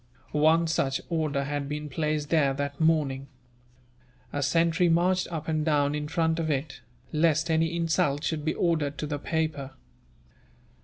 One 0.31 0.65
such 0.65 0.99
order 1.09 1.43
had 1.43 1.69
been 1.69 1.87
placed 1.87 2.31
there 2.31 2.55
that 2.55 2.79
morning. 2.81 3.27
A 4.33 4.41
sentry 4.41 4.89
marched 4.89 5.27
up 5.31 5.47
and 5.47 5.63
down 5.63 5.93
in 5.93 6.07
front 6.07 6.39
of 6.39 6.49
it, 6.49 6.81
lest 7.13 7.51
any 7.51 7.75
insult 7.75 8.23
should 8.23 8.43
be 8.43 8.55
offered 8.55 8.97
to 8.97 9.05
the 9.05 9.19
paper. 9.19 9.73